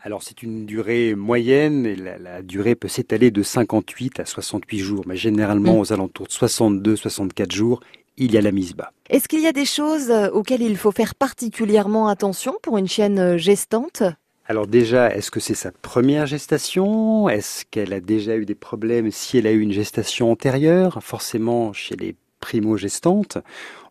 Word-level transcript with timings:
Alors 0.00 0.22
c'est 0.22 0.42
une 0.42 0.64
durée 0.64 1.14
moyenne 1.14 1.84
et 1.84 1.96
la, 1.96 2.42
durée 2.42 2.76
peut 2.76 2.88
s'étaler 2.88 3.30
de 3.30 3.42
58 3.42 4.20
à 4.20 4.24
68 4.24 4.78
jours, 4.78 5.04
mais 5.06 5.16
généralement 5.16 5.74
mm. 5.74 5.80
aux 5.80 5.92
alentours 5.92 6.26
de 6.26 6.32
62-64 6.32 7.52
jours, 7.52 7.80
il 8.16 8.32
y 8.32 8.38
a 8.38 8.40
la 8.40 8.52
mise 8.52 8.74
bas. 8.74 8.92
Est-ce 9.10 9.26
qu'il 9.28 9.40
y 9.40 9.46
a 9.46 9.52
des 9.52 9.64
choses 9.64 10.10
euh, 10.10 10.30
auxquelles 10.30 10.62
il 10.62 10.76
faut 10.76 10.92
faire 10.92 11.14
particulièrement 11.14 12.08
attention 12.08 12.54
pour 12.62 12.78
une 12.78 12.88
chienne 12.88 13.18
euh, 13.18 13.38
gestante? 13.38 14.02
Alors 14.46 14.66
déjà, 14.66 15.14
est-ce 15.14 15.30
que 15.30 15.40
c'est 15.40 15.54
sa 15.54 15.72
première 15.72 16.26
gestation? 16.26 17.28
Est-ce 17.28 17.64
qu'elle 17.70 17.92
a 17.92 18.00
déjà 18.00 18.36
eu 18.36 18.46
des 18.46 18.54
problèmes 18.54 19.10
si 19.10 19.36
elle 19.36 19.46
a 19.46 19.52
eu 19.52 19.60
une 19.60 19.72
gestation 19.72 20.30
antérieure? 20.30 20.98
Forcément, 21.02 21.72
chez 21.72 21.96
les 21.96 22.14
primo-gestantes, 22.40 23.38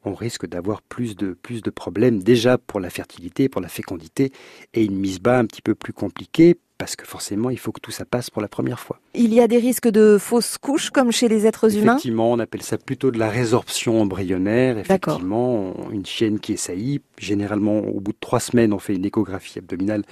on 0.05 0.13
risque 0.13 0.47
d'avoir 0.47 0.81
plus 0.81 1.15
de, 1.15 1.33
plus 1.33 1.61
de 1.61 1.69
problèmes 1.69 2.23
déjà 2.23 2.57
pour 2.57 2.79
la 2.79 2.89
fertilité, 2.89 3.49
pour 3.49 3.61
la 3.61 3.67
fécondité, 3.67 4.31
et 4.73 4.83
une 4.83 4.97
mise 4.97 5.19
bas 5.19 5.39
un 5.39 5.45
petit 5.45 5.61
peu 5.61 5.75
plus 5.75 5.93
compliquée 5.93 6.57
parce 6.77 6.95
que 6.95 7.05
forcément, 7.05 7.49
il 7.49 7.57
faut 7.57 7.71
que 7.71 7.79
tout 7.79 7.91
ça 7.91 8.05
passe 8.05 8.29
pour 8.29 8.41
la 8.41 8.47
première 8.47 8.79
fois. 8.79 8.99
Il 9.13 9.33
y 9.33 9.39
a 9.39 9.47
des 9.47 9.57
risques 9.57 9.87
de 9.87 10.17
fausses 10.19 10.57
couches 10.57 10.89
comme 10.89 11.11
chez 11.11 11.27
les 11.27 11.45
êtres 11.47 11.75
humains 11.75 11.93
Effectivement, 11.93 12.31
on 12.31 12.39
appelle 12.39 12.61
ça 12.61 12.77
plutôt 12.77 13.11
de 13.11 13.19
la 13.19 13.29
résorption 13.29 14.01
embryonnaire. 14.01 14.77
Effectivement, 14.77 15.73
une 15.91 16.05
chienne 16.05 16.39
qui 16.39 16.53
est 16.53 16.57
saillie, 16.57 17.01
généralement 17.17 17.79
au 17.79 17.99
bout 17.99 18.11
de 18.11 18.17
trois 18.19 18.39
semaines, 18.39 18.73
on 18.73 18.79
fait 18.79 18.95
une 18.95 19.05
échographie 19.05 19.59
abdominale 19.59 20.03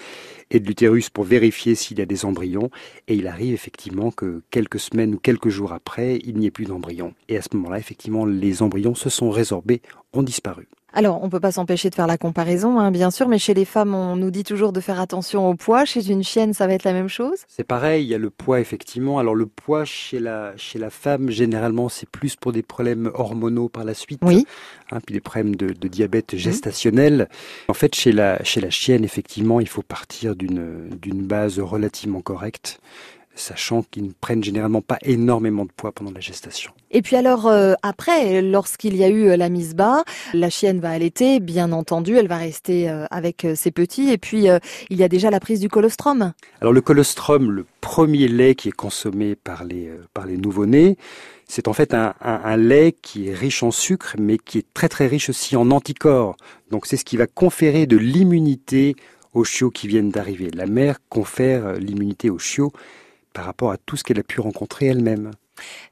et 0.51 0.59
de 0.59 0.67
l'utérus 0.67 1.09
pour 1.09 1.23
vérifier 1.23 1.75
s'il 1.75 1.99
y 1.99 2.01
a 2.01 2.05
des 2.05 2.25
embryons. 2.25 2.69
Et 3.07 3.15
il 3.15 3.27
arrive 3.27 3.53
effectivement 3.53 4.11
que 4.11 4.41
quelques 4.51 4.79
semaines 4.79 5.15
ou 5.15 5.19
quelques 5.19 5.49
jours 5.49 5.73
après, 5.73 6.19
il 6.23 6.37
n'y 6.37 6.47
ait 6.47 6.51
plus 6.51 6.65
d'embryons. 6.65 7.13
Et 7.29 7.37
à 7.37 7.41
ce 7.41 7.49
moment-là, 7.53 7.77
effectivement, 7.77 8.25
les 8.25 8.61
embryons 8.61 8.95
se 8.95 9.09
sont 9.09 9.29
résorbés, 9.29 9.81
ont 10.13 10.23
disparu. 10.23 10.67
Alors, 10.95 11.21
on 11.21 11.29
peut 11.29 11.41
pas 11.41 11.51
s'empêcher 11.51 11.89
de 11.89 11.95
faire 11.95 12.07
la 12.07 12.17
comparaison, 12.17 12.79
hein, 12.79 12.89
bien 12.89 13.11
sûr, 13.11 13.27
mais 13.27 13.37
chez 13.37 13.53
les 13.53 13.65
femmes, 13.65 13.93
on 13.93 14.15
nous 14.15 14.31
dit 14.31 14.45
toujours 14.45 14.71
de 14.71 14.79
faire 14.79 15.01
attention 15.01 15.49
au 15.49 15.53
poids. 15.53 15.83
Chez 15.83 16.09
une 16.09 16.23
chienne, 16.23 16.53
ça 16.53 16.67
va 16.67 16.73
être 16.73 16.85
la 16.85 16.93
même 16.93 17.09
chose? 17.09 17.39
C'est 17.49 17.65
pareil, 17.65 18.05
il 18.05 18.07
y 18.07 18.15
a 18.15 18.17
le 18.17 18.29
poids, 18.29 18.61
effectivement. 18.61 19.19
Alors, 19.19 19.35
le 19.35 19.45
poids 19.45 19.83
chez 19.83 20.19
la, 20.19 20.55
chez 20.55 20.79
la 20.79 20.89
femme, 20.89 21.29
généralement, 21.29 21.89
c'est 21.89 22.09
plus 22.09 22.37
pour 22.37 22.53
des 22.53 22.63
problèmes 22.63 23.11
hormonaux 23.13 23.67
par 23.67 23.83
la 23.83 23.93
suite. 23.93 24.21
Oui. 24.23 24.47
Hein, 24.89 24.99
puis 25.05 25.13
des 25.13 25.19
problèmes 25.19 25.57
de, 25.57 25.73
diabète 25.87 26.33
mmh. 26.33 26.37
gestationnel. 26.37 27.29
En 27.67 27.73
fait, 27.73 27.93
chez 27.93 28.13
la, 28.13 28.41
chez 28.45 28.61
la 28.61 28.69
chienne, 28.69 29.03
effectivement, 29.03 29.59
il 29.59 29.67
faut 29.67 29.81
partir 29.81 30.33
d'une 30.37 31.27
base 31.27 31.59
relativement 31.59 32.21
correcte 32.21 32.79
sachant 33.35 33.83
qu'ils 33.83 34.05
ne 34.05 34.11
prennent 34.19 34.43
généralement 34.43 34.81
pas 34.81 34.97
énormément 35.03 35.65
de 35.65 35.71
poids 35.75 35.91
pendant 35.91 36.11
la 36.11 36.19
gestation. 36.19 36.71
Et 36.91 37.01
puis 37.01 37.15
alors 37.15 37.47
euh, 37.47 37.73
après, 37.83 38.41
lorsqu'il 38.41 38.95
y 38.95 39.03
a 39.03 39.09
eu 39.09 39.27
euh, 39.27 39.37
la 39.37 39.49
mise 39.49 39.75
bas, 39.75 40.03
la 40.33 40.49
chienne 40.49 40.79
va 40.79 40.91
allaiter, 40.91 41.39
bien 41.39 41.71
entendu, 41.71 42.17
elle 42.17 42.27
va 42.27 42.37
rester 42.37 42.89
euh, 42.89 43.05
avec 43.11 43.45
ses 43.55 43.71
petits, 43.71 44.09
et 44.09 44.17
puis 44.17 44.47
il 44.89 44.97
y 44.97 45.03
a 45.03 45.07
déjà 45.07 45.29
la 45.29 45.39
prise 45.39 45.59
du 45.59 45.69
colostrum. 45.69 46.33
Alors 46.61 46.73
le 46.73 46.81
colostrum, 46.81 47.51
le 47.51 47.65
premier 47.81 48.27
lait 48.27 48.55
qui 48.55 48.69
est 48.69 48.75
consommé 48.75 49.35
par 49.35 49.63
les, 49.63 49.91
par 50.13 50.25
les 50.25 50.37
nouveau-nés, 50.37 50.97
c'est 51.47 51.67
en 51.67 51.73
fait 51.73 51.93
un, 51.93 52.15
un, 52.21 52.57
lait 52.57 52.95
qui 53.01 53.27
est 53.27 53.33
riche 53.33 53.61
en 53.61 53.71
sucre, 53.71 54.15
mais 54.17 54.37
qui 54.37 54.59
est 54.59 54.65
très 54.73 54.89
très 54.89 55.07
riche 55.07 55.29
aussi 55.29 55.55
en 55.55 55.69
anticorps. 55.71 56.37
Donc 56.71 56.87
c'est 56.87 56.97
ce 56.97 57.05
qui 57.05 57.17
va 57.17 57.27
conférer 57.27 57.85
de 57.85 57.97
l'immunité 57.97 58.95
aux 59.33 59.43
chiots 59.43 59.69
qui 59.69 59.87
viennent 59.87 60.09
d'arriver. 60.09 60.49
La 60.53 60.65
mère 60.65 60.97
confère 61.09 61.73
l'immunité 61.73 62.29
aux 62.29 62.39
chiots 62.39 62.71
par 63.35 63.45
rapport 63.45 63.71
à 63.71 63.77
tout 63.77 63.97
ce 63.97 64.03
qu'elle 64.03 64.19
a 64.19 64.23
pu 64.23 64.39
rencontrer 64.39 64.87
elle-même. 64.87 65.31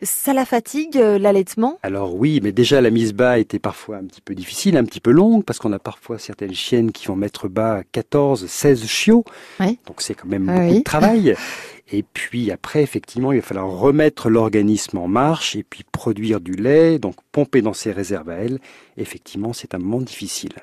Ça 0.01 0.33
la 0.33 0.45
fatigue, 0.45 0.97
euh, 0.97 1.19
l'allaitement? 1.19 1.77
Alors 1.83 2.15
oui, 2.15 2.39
mais 2.41 2.51
déjà 2.51 2.81
la 2.81 2.89
mise 2.89 3.13
bas 3.13 3.37
était 3.37 3.59
parfois 3.59 3.97
un 3.97 4.05
petit 4.05 4.21
peu 4.21 4.33
difficile, 4.33 4.77
un 4.77 4.83
petit 4.83 4.99
peu 4.99 5.11
longue, 5.11 5.43
parce 5.43 5.59
qu'on 5.59 5.71
a 5.71 5.79
parfois 5.79 6.19
certaines 6.19 6.53
chiennes 6.53 6.91
qui 6.91 7.07
vont 7.07 7.15
mettre 7.15 7.47
bas 7.47 7.83
14, 7.91 8.47
16 8.47 8.85
chiots. 8.85 9.25
Donc 9.59 10.01
c'est 10.01 10.15
quand 10.15 10.27
même 10.27 10.45
beaucoup 10.45 10.79
de 10.79 10.83
travail. 10.83 11.35
Et 11.91 12.01
puis 12.01 12.49
après, 12.49 12.81
effectivement, 12.81 13.33
il 13.33 13.39
va 13.39 13.45
falloir 13.45 13.69
remettre 13.69 14.29
l'organisme 14.29 14.97
en 14.97 15.07
marche 15.07 15.55
et 15.55 15.63
puis 15.63 15.83
produire 15.91 16.39
du 16.39 16.53
lait, 16.53 16.97
donc 16.97 17.15
pomper 17.31 17.61
dans 17.61 17.73
ses 17.73 17.91
réserves 17.91 18.29
à 18.29 18.35
elle. 18.35 18.59
Effectivement, 18.97 19.53
c'est 19.53 19.75
un 19.75 19.79
moment 19.79 20.01
difficile. 20.01 20.53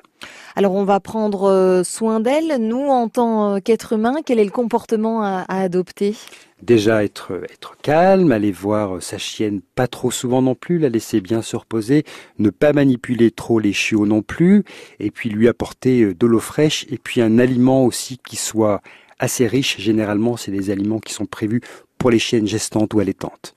Alors 0.55 0.73
on 0.73 0.83
va 0.83 0.99
prendre 0.99 1.49
euh, 1.49 1.83
soin 1.83 2.19
d'elle. 2.19 2.57
Nous, 2.59 2.87
en 2.87 3.09
tant 3.09 3.59
qu'être 3.61 3.93
humain, 3.93 4.15
quel 4.25 4.39
est 4.39 4.45
le 4.45 4.51
comportement 4.51 5.23
à, 5.23 5.45
adopter? 5.47 6.15
Déjà 6.61 7.03
être, 7.03 7.31
être 7.51 7.75
calme, 7.81 8.31
aller 8.31 8.51
voir 8.51 9.01
sa 9.01 9.17
chienne 9.17 9.61
pas 9.75 9.87
trop 9.87 10.11
souvent 10.11 10.41
non 10.41 10.53
plus, 10.53 10.77
la 10.77 10.89
laisser 10.89 11.19
bien 11.19 11.41
se 11.41 11.55
reposer, 11.55 12.03
ne 12.37 12.49
pas 12.51 12.71
manipuler 12.71 13.31
trop 13.31 13.59
les 13.59 13.73
chiots 13.73 14.05
non 14.05 14.21
plus, 14.21 14.63
et 14.99 15.09
puis 15.09 15.29
lui 15.29 15.47
apporter 15.47 16.03
euh, 16.03 16.13
de 16.13 16.27
l'eau 16.27 16.39
fraîche 16.39 16.85
et 16.89 16.97
puis 16.97 17.21
un 17.21 17.39
aliment 17.39 17.85
aussi 17.85 18.17
qui 18.17 18.35
soit 18.35 18.81
assez 19.19 19.47
riche. 19.47 19.79
Généralement, 19.79 20.37
c'est 20.37 20.51
des 20.51 20.69
aliments 20.69 20.99
qui 20.99 21.13
sont 21.13 21.25
prévus 21.25 21.61
pour 21.97 22.11
les 22.11 22.19
chiennes 22.19 22.47
gestantes 22.47 22.93
ou 22.93 22.99
allaitantes. 22.99 23.55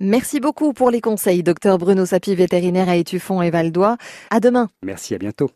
Merci 0.00 0.40
beaucoup 0.40 0.72
pour 0.72 0.90
les 0.90 1.00
conseils, 1.00 1.42
docteur 1.42 1.78
Bruno 1.78 2.04
Sapi, 2.04 2.34
vétérinaire 2.34 2.88
à 2.88 2.96
Étuffon 2.96 3.40
et 3.40 3.50
Valdois. 3.50 3.96
À 4.30 4.40
demain. 4.40 4.68
Merci, 4.82 5.14
à 5.14 5.18
bientôt. 5.18 5.50